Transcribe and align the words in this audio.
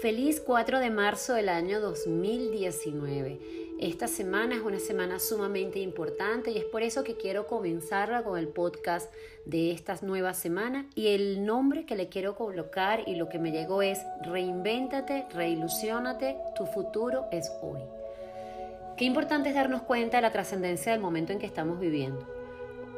Feliz 0.00 0.40
4 0.40 0.78
de 0.78 0.90
marzo 0.90 1.34
del 1.34 1.48
año 1.48 1.80
2019. 1.80 3.40
Esta 3.80 4.06
semana 4.06 4.54
es 4.54 4.62
una 4.62 4.78
semana 4.78 5.18
sumamente 5.18 5.80
importante 5.80 6.52
y 6.52 6.58
es 6.58 6.64
por 6.64 6.84
eso 6.84 7.02
que 7.02 7.16
quiero 7.16 7.48
comenzarla 7.48 8.22
con 8.22 8.38
el 8.38 8.46
podcast 8.46 9.12
de 9.44 9.72
esta 9.72 9.96
nueva 10.02 10.34
semana 10.34 10.86
y 10.94 11.08
el 11.08 11.44
nombre 11.44 11.84
que 11.84 11.96
le 11.96 12.08
quiero 12.08 12.36
colocar 12.36 13.02
y 13.08 13.16
lo 13.16 13.28
que 13.28 13.40
me 13.40 13.50
llegó 13.50 13.82
es 13.82 13.98
Reinvéntate, 14.22 15.26
reilusionate, 15.34 16.36
tu 16.54 16.66
futuro 16.66 17.26
es 17.32 17.50
hoy. 17.60 17.80
Qué 18.96 19.04
importante 19.04 19.48
es 19.48 19.56
darnos 19.56 19.82
cuenta 19.82 20.18
de 20.18 20.22
la 20.22 20.30
trascendencia 20.30 20.92
del 20.92 21.00
momento 21.00 21.32
en 21.32 21.40
que 21.40 21.46
estamos 21.46 21.80
viviendo. 21.80 22.37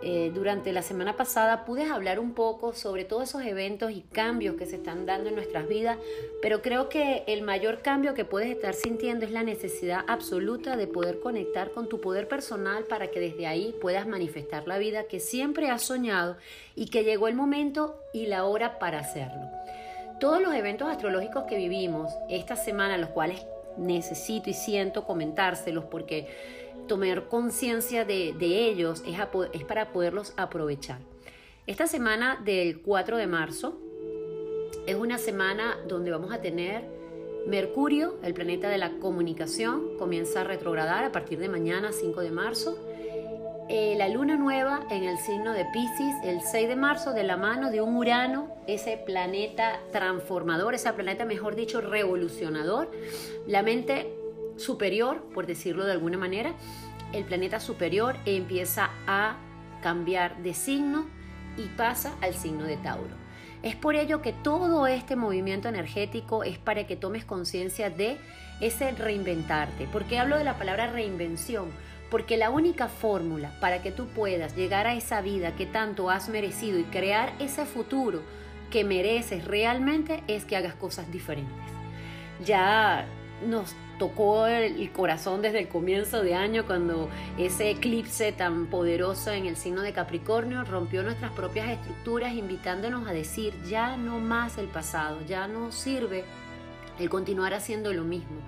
Eh, 0.00 0.30
durante 0.32 0.72
la 0.72 0.82
semana 0.82 1.16
pasada 1.16 1.64
pude 1.64 1.84
hablar 1.84 2.20
un 2.20 2.32
poco 2.32 2.72
sobre 2.72 3.04
todos 3.04 3.30
esos 3.30 3.42
eventos 3.42 3.90
y 3.90 4.02
cambios 4.02 4.54
que 4.54 4.66
se 4.66 4.76
están 4.76 5.06
dando 5.06 5.28
en 5.28 5.34
nuestras 5.34 5.66
vidas, 5.66 5.98
pero 6.40 6.62
creo 6.62 6.88
que 6.88 7.24
el 7.26 7.42
mayor 7.42 7.82
cambio 7.82 8.14
que 8.14 8.24
puedes 8.24 8.48
estar 8.48 8.74
sintiendo 8.74 9.24
es 9.24 9.32
la 9.32 9.42
necesidad 9.42 10.04
absoluta 10.06 10.76
de 10.76 10.86
poder 10.86 11.18
conectar 11.18 11.72
con 11.72 11.88
tu 11.88 12.00
poder 12.00 12.28
personal 12.28 12.84
para 12.84 13.08
que 13.08 13.18
desde 13.18 13.48
ahí 13.48 13.74
puedas 13.80 14.06
manifestar 14.06 14.68
la 14.68 14.78
vida 14.78 15.04
que 15.04 15.18
siempre 15.18 15.68
has 15.68 15.82
soñado 15.82 16.36
y 16.76 16.86
que 16.86 17.02
llegó 17.02 17.26
el 17.26 17.34
momento 17.34 18.00
y 18.12 18.26
la 18.26 18.44
hora 18.44 18.78
para 18.78 19.00
hacerlo. 19.00 19.50
Todos 20.20 20.40
los 20.40 20.54
eventos 20.54 20.88
astrológicos 20.88 21.44
que 21.44 21.56
vivimos 21.56 22.12
esta 22.28 22.54
semana, 22.54 22.98
los 22.98 23.10
cuales 23.10 23.44
necesito 23.76 24.50
y 24.50 24.54
siento 24.54 25.04
comentárselos 25.04 25.84
porque 25.84 26.28
tomar 26.88 27.28
conciencia 27.28 28.04
de, 28.04 28.34
ellos 28.40 29.04
es, 29.06 29.16
es 29.52 29.64
para 29.64 29.92
poderlos 29.92 30.32
aprovechar. 30.36 30.98
Esta 31.66 31.86
semana 31.86 32.40
del 32.44 32.80
4 32.80 33.16
de 33.16 33.26
marzo 33.26 33.78
es 34.86 34.96
una 34.96 35.18
semana 35.18 35.76
donde 35.86 36.10
vamos 36.10 36.32
a 36.32 36.40
tener 36.40 36.98
Mercurio, 37.48 38.16
el 38.22 38.34
planeta 38.34 38.68
de 38.68 38.76
la 38.76 38.98
comunicación, 38.98 39.96
comienza 39.98 40.42
a 40.42 40.44
retrogradar 40.44 41.04
a 41.04 41.12
partir 41.12 41.38
de 41.38 41.48
mañana 41.48 41.92
5 41.92 42.20
de 42.20 42.30
marzo. 42.30 42.76
Eh, 43.70 43.94
la 43.96 44.08
luna 44.08 44.36
nueva 44.36 44.86
en 44.90 45.04
el 45.04 45.16
signo 45.18 45.52
de 45.52 45.64
Pisces 45.66 46.14
el 46.24 46.40
6 46.42 46.68
de 46.68 46.76
marzo 46.76 47.12
de 47.12 47.22
la 47.22 47.38
mano 47.38 47.70
de 47.70 47.80
un 47.80 47.96
Urano, 47.96 48.48
ese 48.66 48.98
planeta 48.98 49.80
transformador, 49.92 50.74
ese 50.74 50.92
planeta 50.92 51.24
mejor 51.24 51.54
dicho 51.54 51.80
revolucionador. 51.80 52.90
La 53.46 53.62
mente 53.62 54.17
superior, 54.58 55.22
por 55.34 55.46
decirlo 55.46 55.84
de 55.84 55.92
alguna 55.92 56.18
manera, 56.18 56.54
el 57.12 57.24
planeta 57.24 57.60
superior 57.60 58.16
empieza 58.26 58.90
a 59.06 59.36
cambiar 59.82 60.42
de 60.42 60.54
signo 60.54 61.06
y 61.56 61.66
pasa 61.76 62.14
al 62.20 62.34
signo 62.34 62.64
de 62.64 62.76
Tauro. 62.76 63.16
Es 63.62 63.74
por 63.74 63.96
ello 63.96 64.22
que 64.22 64.32
todo 64.32 64.86
este 64.86 65.16
movimiento 65.16 65.68
energético 65.68 66.44
es 66.44 66.58
para 66.58 66.86
que 66.86 66.96
tomes 66.96 67.24
conciencia 67.24 67.90
de 67.90 68.18
ese 68.60 68.92
reinventarte. 68.92 69.86
¿Por 69.86 70.04
qué 70.04 70.18
hablo 70.18 70.38
de 70.38 70.44
la 70.44 70.58
palabra 70.58 70.92
reinvención? 70.92 71.70
Porque 72.10 72.36
la 72.36 72.50
única 72.50 72.88
fórmula 72.88 73.52
para 73.60 73.82
que 73.82 73.90
tú 73.90 74.06
puedas 74.06 74.54
llegar 74.56 74.86
a 74.86 74.94
esa 74.94 75.20
vida 75.20 75.56
que 75.56 75.66
tanto 75.66 76.10
has 76.10 76.28
merecido 76.28 76.78
y 76.78 76.84
crear 76.84 77.32
ese 77.40 77.66
futuro 77.66 78.22
que 78.70 78.84
mereces 78.84 79.44
realmente 79.44 80.22
es 80.28 80.44
que 80.44 80.56
hagas 80.56 80.74
cosas 80.74 81.10
diferentes. 81.10 81.52
Ya 82.44 83.06
nos 83.46 83.74
tocó 83.98 84.46
el, 84.46 84.90
corazón 84.92 85.42
desde 85.42 85.60
el 85.60 85.68
comienzo 85.68 86.22
de 86.22 86.34
año 86.34 86.66
cuando 86.66 87.08
ese 87.36 87.70
eclipse 87.70 88.32
tan 88.32 88.66
poderoso 88.66 89.32
en 89.32 89.46
el 89.46 89.56
signo 89.56 89.82
de 89.82 89.92
Capricornio 89.92 90.64
rompió 90.64 91.02
nuestras 91.02 91.32
propias 91.32 91.68
estructuras 91.68 92.32
invitándonos 92.34 93.06
a 93.08 93.12
decir 93.12 93.54
ya 93.68 93.96
no 93.96 94.18
más 94.18 94.58
el 94.58 94.68
pasado, 94.68 95.18
ya 95.26 95.48
no 95.48 95.72
sirve 95.72 96.24
el 96.98 97.10
continuar 97.10 97.54
haciendo 97.54 97.92
lo 97.92 98.04
mismo. 98.04 98.40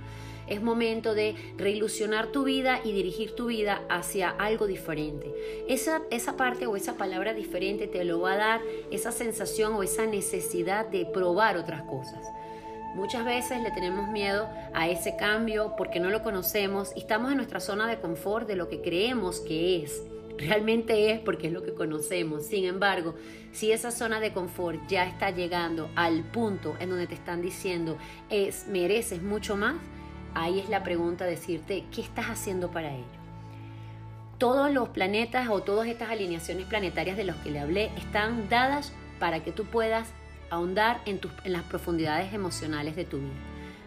Es 0.47 0.61
momento 0.61 1.15
de 1.15 1.37
reilusionar 1.57 2.29
tu 2.29 2.43
vida 2.43 2.81
y 2.83 2.91
dirigir 2.91 3.37
tu 3.37 3.47
vida 3.47 3.83
hacia 3.89 4.31
algo 4.31 4.67
diferente. 4.67 5.33
Esa, 5.69 6.03
esa 6.11 6.37
parte 6.37 6.67
o 6.67 6.75
esa 6.75 6.97
palabra 6.97 7.35
diferente 7.35 7.87
te 7.87 8.05
lo 8.05 8.21
va 8.21 8.33
a 8.33 8.37
dar 8.37 8.61
esa 8.91 9.13
sensación 9.13 9.75
o 9.75 9.85
esa 9.85 10.07
necesidad 10.07 10.87
de 10.87 11.07
probar 11.07 11.57
otras 11.57 11.83
cosas. 11.83 12.27
Muchas 12.95 13.25
veces 13.25 13.63
le 13.63 13.71
tenemos 13.71 14.09
miedo 14.09 14.49
a 14.75 14.89
ese 14.89 15.15
cambio 15.17 15.75
porque 15.77 16.01
no 16.01 16.11
lo 16.11 16.23
conocemos 16.23 16.93
y 16.97 17.01
estamos 17.01 17.31
en 17.31 17.37
nuestra 17.37 17.61
zona 17.61 17.87
de 17.87 18.01
confort 18.01 18.49
de 18.49 18.57
lo 18.57 18.69
que 18.69 18.81
creemos 18.81 19.41
que 19.41 19.83
es. 19.85 20.03
Realmente 20.39 21.13
es 21.13 21.21
porque 21.21 21.47
es 21.47 21.53
lo 21.53 21.63
que 21.63 21.73
conocemos. 21.73 22.47
Sin 22.47 22.65
embargo, 22.65 23.15
si 23.53 23.71
esa 23.71 23.93
zona 23.93 24.19
de 24.19 24.33
confort 24.33 24.81
ya 24.89 25.05
está 25.07 25.31
llegando 25.31 25.89
al 25.95 26.25
punto 26.25 26.77
en 26.81 26.91
donde 26.91 27.07
te 27.07 27.15
están 27.15 27.43
diciendo 27.43 27.97
es 28.29 28.67
mereces 28.67 29.23
mucho 29.23 29.57
más, 29.57 29.77
ahí 30.35 30.59
es 30.59 30.69
la 30.69 30.83
pregunta 30.83 31.27
decirte 31.27 31.85
qué 31.93 32.01
estás 32.01 32.27
haciendo 32.27 32.73
para 32.73 32.93
ello. 32.93 33.21
Todos 34.39 34.73
los 34.73 34.89
planetas 34.89 35.49
o 35.49 35.61
todas 35.61 35.87
estas 35.87 36.11
alineaciones 36.11 36.65
planetarias 36.65 37.17
de 37.17 37.25
los 37.25 37.37
que 37.37 37.51
le 37.51 37.61
hablé 37.61 37.91
están 37.97 38.49
dadas 38.49 38.93
para 39.21 39.45
que 39.45 39.53
tú 39.53 39.67
puedas 39.67 40.09
ahondar 40.51 41.01
en, 41.07 41.21
en 41.45 41.53
las 41.53 41.63
profundidades 41.63 42.33
emocionales 42.35 42.97
de 42.97 43.05
tu 43.05 43.19
vida. 43.19 43.33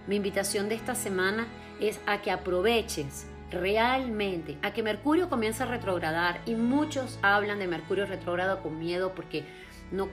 Mi 0.07 0.15
invitación 0.15 0.69
de 0.69 0.75
esta 0.75 0.95
semana 0.95 1.47
es 1.79 1.99
a 2.05 2.21
que 2.21 2.31
aproveches 2.31 3.27
realmente, 3.51 4.57
a 4.61 4.73
que 4.73 4.83
Mercurio 4.83 5.29
comience 5.29 5.63
a 5.63 5.65
retrogradar 5.65 6.41
y 6.45 6.55
muchos 6.55 7.19
hablan 7.21 7.59
de 7.59 7.67
Mercurio 7.67 8.05
retrógrado 8.05 8.61
con 8.61 8.79
miedo 8.79 9.13
porque 9.13 9.45
no 9.91 10.09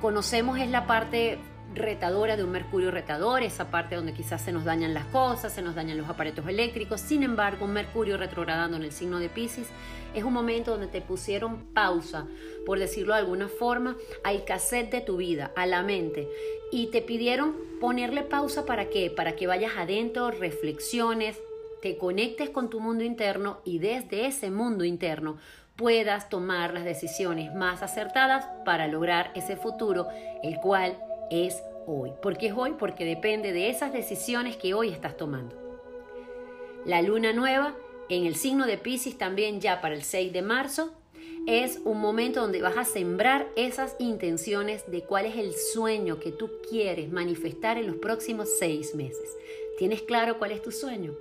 conocemos 0.00 0.58
es 0.58 0.70
la 0.70 0.86
parte 0.86 1.38
retadora 1.74 2.36
de 2.36 2.44
un 2.44 2.50
mercurio 2.50 2.90
retador, 2.90 3.42
esa 3.42 3.70
parte 3.70 3.96
donde 3.96 4.14
quizás 4.14 4.42
se 4.42 4.52
nos 4.52 4.64
dañan 4.64 4.94
las 4.94 5.04
cosas, 5.06 5.52
se 5.52 5.62
nos 5.62 5.74
dañan 5.74 5.98
los 5.98 6.08
aparatos 6.08 6.46
eléctricos. 6.48 7.00
Sin 7.00 7.22
embargo, 7.22 7.66
un 7.66 7.72
mercurio 7.72 8.16
retrogradando 8.16 8.76
en 8.76 8.84
el 8.84 8.92
signo 8.92 9.18
de 9.18 9.28
Pisces 9.28 9.68
es 10.14 10.24
un 10.24 10.32
momento 10.32 10.72
donde 10.72 10.86
te 10.86 11.00
pusieron 11.00 11.64
pausa, 11.74 12.26
por 12.64 12.78
decirlo 12.78 13.14
de 13.14 13.20
alguna 13.20 13.48
forma, 13.48 13.96
al 14.24 14.44
cassette 14.44 14.90
de 14.90 15.00
tu 15.00 15.18
vida, 15.18 15.52
a 15.56 15.66
la 15.66 15.82
mente. 15.82 16.28
Y 16.72 16.88
te 16.88 17.02
pidieron 17.02 17.54
ponerle 17.80 18.22
pausa 18.22 18.64
para 18.64 18.88
qué? 18.88 19.10
Para 19.10 19.36
que 19.36 19.46
vayas 19.46 19.72
adentro, 19.76 20.30
reflexiones, 20.30 21.38
te 21.82 21.96
conectes 21.96 22.50
con 22.50 22.70
tu 22.70 22.80
mundo 22.80 23.04
interno 23.04 23.60
y 23.64 23.78
desde 23.78 24.26
ese 24.26 24.50
mundo 24.50 24.84
interno 24.84 25.38
puedas 25.76 26.28
tomar 26.28 26.74
las 26.74 26.84
decisiones 26.84 27.54
más 27.54 27.82
acertadas 27.82 28.48
para 28.64 28.88
lograr 28.88 29.30
ese 29.36 29.56
futuro, 29.56 30.08
el 30.42 30.56
cual 30.56 30.98
es 31.30 31.62
hoy. 31.86 32.12
¿Por 32.22 32.36
qué 32.36 32.48
es 32.48 32.54
hoy? 32.56 32.74
Porque 32.78 33.04
depende 33.04 33.52
de 33.52 33.70
esas 33.70 33.92
decisiones 33.92 34.56
que 34.56 34.74
hoy 34.74 34.90
estás 34.90 35.16
tomando. 35.16 35.56
La 36.84 37.02
luna 37.02 37.32
nueva 37.32 37.74
en 38.08 38.26
el 38.26 38.36
signo 38.36 38.66
de 38.66 38.78
Pisces 38.78 39.18
también 39.18 39.60
ya 39.60 39.80
para 39.80 39.94
el 39.94 40.02
6 40.02 40.32
de 40.32 40.42
marzo 40.42 40.92
es 41.46 41.80
un 41.84 42.00
momento 42.00 42.42
donde 42.42 42.60
vas 42.60 42.76
a 42.76 42.84
sembrar 42.84 43.46
esas 43.56 43.96
intenciones 43.98 44.90
de 44.90 45.02
cuál 45.02 45.26
es 45.26 45.36
el 45.36 45.54
sueño 45.54 46.20
que 46.20 46.30
tú 46.30 46.50
quieres 46.68 47.10
manifestar 47.10 47.78
en 47.78 47.86
los 47.86 47.96
próximos 47.96 48.50
seis 48.58 48.94
meses. 48.94 49.36
¿Tienes 49.78 50.02
claro 50.02 50.38
cuál 50.38 50.52
es 50.52 50.60
tu 50.60 50.72
sueño? 50.72 51.14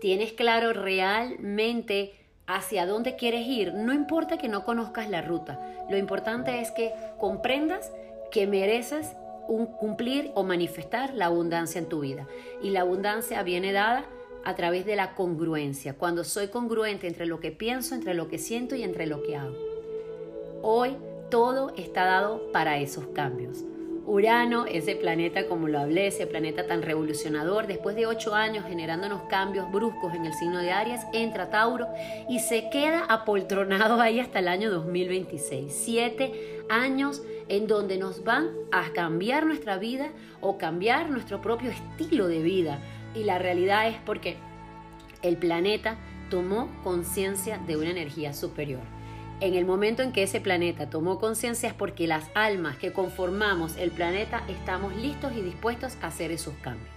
¿Tienes 0.00 0.32
claro 0.32 0.72
realmente 0.72 2.14
hacia 2.46 2.86
dónde 2.86 3.16
quieres 3.16 3.46
ir? 3.46 3.74
No 3.74 3.92
importa 3.92 4.38
que 4.38 4.46
no 4.46 4.64
conozcas 4.64 5.10
la 5.10 5.22
ruta, 5.22 5.86
lo 5.90 5.96
importante 5.96 6.60
es 6.60 6.70
que 6.70 6.92
comprendas 7.18 7.90
que 8.30 8.46
mereces 8.46 9.16
cumplir 9.78 10.30
o 10.34 10.44
manifestar 10.44 11.14
la 11.14 11.26
abundancia 11.26 11.78
en 11.78 11.88
tu 11.88 12.00
vida. 12.00 12.26
Y 12.62 12.70
la 12.70 12.82
abundancia 12.82 13.42
viene 13.42 13.72
dada 13.72 14.04
a 14.44 14.54
través 14.54 14.86
de 14.86 14.96
la 14.96 15.14
congruencia, 15.14 15.94
cuando 15.94 16.24
soy 16.24 16.48
congruente 16.48 17.06
entre 17.06 17.26
lo 17.26 17.40
que 17.40 17.50
pienso, 17.50 17.94
entre 17.94 18.14
lo 18.14 18.28
que 18.28 18.38
siento 18.38 18.76
y 18.76 18.82
entre 18.82 19.06
lo 19.06 19.22
que 19.22 19.36
hago. 19.36 19.56
Hoy 20.62 20.96
todo 21.30 21.72
está 21.76 22.04
dado 22.04 22.50
para 22.52 22.78
esos 22.78 23.06
cambios. 23.08 23.64
Urano, 24.08 24.64
ese 24.64 24.96
planeta 24.96 25.46
como 25.46 25.68
lo 25.68 25.78
hablé, 25.78 26.06
ese 26.06 26.26
planeta 26.26 26.66
tan 26.66 26.80
revolucionador, 26.80 27.66
después 27.66 27.94
de 27.94 28.06
ocho 28.06 28.34
años 28.34 28.64
generándonos 28.66 29.24
cambios 29.28 29.70
bruscos 29.70 30.14
en 30.14 30.24
el 30.24 30.32
signo 30.32 30.60
de 30.60 30.72
Aries, 30.72 31.02
entra 31.12 31.50
Tauro 31.50 31.86
y 32.26 32.38
se 32.38 32.70
queda 32.70 33.04
apoltronado 33.04 34.00
ahí 34.00 34.18
hasta 34.18 34.38
el 34.38 34.48
año 34.48 34.70
2026. 34.70 35.70
Siete 35.70 36.62
años 36.70 37.22
en 37.48 37.66
donde 37.66 37.98
nos 37.98 38.24
van 38.24 38.48
a 38.72 38.94
cambiar 38.94 39.44
nuestra 39.44 39.76
vida 39.76 40.08
o 40.40 40.56
cambiar 40.56 41.10
nuestro 41.10 41.42
propio 41.42 41.70
estilo 41.70 42.28
de 42.28 42.40
vida. 42.40 42.78
Y 43.14 43.24
la 43.24 43.38
realidad 43.38 43.88
es 43.88 43.98
porque 44.06 44.38
el 45.20 45.36
planeta 45.36 45.98
tomó 46.30 46.70
conciencia 46.82 47.58
de 47.58 47.76
una 47.76 47.90
energía 47.90 48.32
superior 48.32 48.97
en 49.40 49.54
el 49.54 49.64
momento 49.64 50.02
en 50.02 50.12
que 50.12 50.24
ese 50.24 50.40
planeta 50.40 50.90
tomó 50.90 51.18
conciencia 51.18 51.68
es 51.68 51.74
porque 51.74 52.06
las 52.06 52.24
almas 52.34 52.76
que 52.76 52.92
conformamos 52.92 53.76
el 53.76 53.90
planeta 53.90 54.42
estamos 54.48 54.94
listos 54.96 55.32
y 55.36 55.42
dispuestos 55.42 55.96
a 56.02 56.08
hacer 56.08 56.32
esos 56.32 56.54
cambios. 56.62 56.88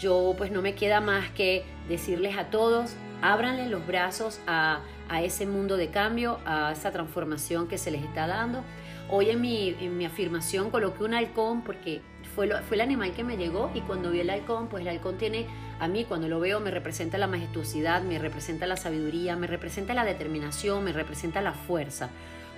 Yo 0.00 0.34
pues 0.36 0.50
no 0.50 0.62
me 0.62 0.74
queda 0.74 1.00
más 1.00 1.30
que 1.30 1.64
decirles 1.88 2.36
a 2.36 2.46
todos, 2.46 2.94
ábranle 3.20 3.68
los 3.68 3.86
brazos 3.86 4.40
a, 4.46 4.80
a 5.08 5.22
ese 5.22 5.46
mundo 5.46 5.76
de 5.76 5.88
cambio, 5.88 6.38
a 6.44 6.72
esa 6.72 6.90
transformación 6.90 7.68
que 7.68 7.78
se 7.78 7.90
les 7.90 8.02
está 8.02 8.26
dando. 8.26 8.64
Hoy 9.10 9.30
en 9.30 9.40
mi, 9.40 9.76
en 9.80 9.96
mi 9.98 10.06
afirmación 10.06 10.70
coloqué 10.70 11.04
un 11.04 11.14
halcón 11.14 11.62
porque 11.62 12.00
fue, 12.34 12.48
fue 12.62 12.76
el 12.76 12.80
animal 12.80 13.12
que 13.12 13.22
me 13.22 13.36
llegó 13.36 13.70
y 13.74 13.80
cuando 13.82 14.10
vi 14.10 14.20
el 14.20 14.30
halcón, 14.30 14.68
pues 14.68 14.80
el 14.80 14.88
halcón 14.88 15.18
tiene, 15.18 15.46
a 15.82 15.88
mí 15.88 16.04
cuando 16.04 16.28
lo 16.28 16.38
veo 16.38 16.60
me 16.60 16.70
representa 16.70 17.18
la 17.18 17.26
majestuosidad, 17.26 18.02
me 18.02 18.20
representa 18.20 18.68
la 18.68 18.76
sabiduría, 18.76 19.34
me 19.34 19.48
representa 19.48 19.94
la 19.94 20.04
determinación, 20.04 20.84
me 20.84 20.92
representa 20.92 21.42
la 21.42 21.54
fuerza. 21.54 22.10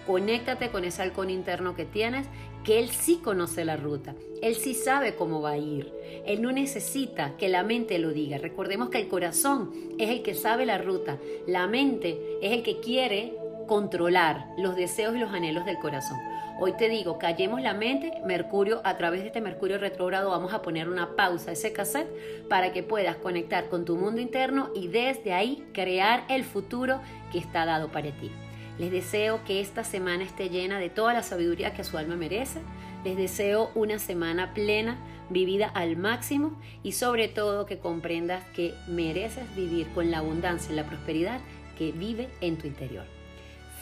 Conéctate 0.06 0.68
con 0.68 0.84
ese 0.84 1.00
halcón 1.00 1.30
interno 1.30 1.74
que 1.74 1.86
tienes, 1.86 2.26
que 2.64 2.78
él 2.78 2.90
sí 2.90 3.20
conoce 3.24 3.64
la 3.64 3.78
ruta, 3.78 4.14
él 4.42 4.56
sí 4.56 4.74
sabe 4.74 5.14
cómo 5.14 5.40
va 5.40 5.52
a 5.52 5.56
ir, 5.56 5.90
él 6.26 6.42
no 6.42 6.52
necesita 6.52 7.34
que 7.38 7.48
la 7.48 7.62
mente 7.62 7.98
lo 7.98 8.10
diga. 8.10 8.36
Recordemos 8.36 8.90
que 8.90 9.00
el 9.00 9.08
corazón 9.08 9.72
es 9.98 10.10
el 10.10 10.22
que 10.22 10.34
sabe 10.34 10.66
la 10.66 10.76
ruta, 10.76 11.16
la 11.46 11.66
mente 11.66 12.20
es 12.42 12.52
el 12.52 12.62
que 12.62 12.80
quiere 12.80 13.32
controlar 13.66 14.48
los 14.58 14.76
deseos 14.76 15.16
y 15.16 15.18
los 15.20 15.32
anhelos 15.32 15.64
del 15.64 15.78
corazón. 15.78 16.18
Hoy 16.56 16.72
te 16.76 16.88
digo, 16.88 17.18
callemos 17.18 17.60
la 17.62 17.74
mente, 17.74 18.12
Mercurio, 18.24 18.80
a 18.84 18.96
través 18.96 19.22
de 19.22 19.26
este 19.26 19.40
Mercurio 19.40 19.76
retrógrado 19.76 20.30
vamos 20.30 20.52
a 20.52 20.62
poner 20.62 20.88
una 20.88 21.16
pausa 21.16 21.50
a 21.50 21.52
ese 21.54 21.72
cassette 21.72 22.08
para 22.48 22.72
que 22.72 22.84
puedas 22.84 23.16
conectar 23.16 23.68
con 23.68 23.84
tu 23.84 23.96
mundo 23.96 24.20
interno 24.20 24.70
y 24.72 24.86
desde 24.86 25.32
ahí 25.32 25.66
crear 25.72 26.24
el 26.28 26.44
futuro 26.44 27.00
que 27.32 27.38
está 27.38 27.66
dado 27.66 27.88
para 27.88 28.12
ti. 28.12 28.30
Les 28.78 28.92
deseo 28.92 29.42
que 29.44 29.60
esta 29.60 29.82
semana 29.82 30.22
esté 30.22 30.48
llena 30.48 30.78
de 30.78 30.90
toda 30.90 31.12
la 31.12 31.24
sabiduría 31.24 31.74
que 31.74 31.82
su 31.82 31.98
alma 31.98 32.14
merece. 32.14 32.60
Les 33.04 33.16
deseo 33.16 33.72
una 33.74 33.98
semana 33.98 34.54
plena, 34.54 34.96
vivida 35.30 35.66
al 35.66 35.96
máximo 35.96 36.56
y 36.84 36.92
sobre 36.92 37.26
todo 37.26 37.66
que 37.66 37.78
comprendas 37.78 38.44
que 38.54 38.74
mereces 38.86 39.52
vivir 39.56 39.88
con 39.88 40.12
la 40.12 40.18
abundancia 40.18 40.72
y 40.72 40.76
la 40.76 40.86
prosperidad 40.86 41.40
que 41.76 41.90
vive 41.90 42.28
en 42.40 42.58
tu 42.58 42.68
interior. 42.68 43.23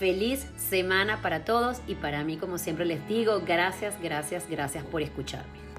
Feliz 0.03 0.45
semana 0.57 1.23
para 1.23 1.45
todos 1.45 1.81
y 1.87 1.95
para 1.95 2.25
mí, 2.25 2.37
como 2.37 2.59
siempre 2.59 2.85
les 2.85 3.07
digo, 3.07 3.41
gracias, 3.47 3.95
gracias, 4.03 4.51
gracias 4.51 4.85
por 4.85 5.01
escucharme. 5.01 5.72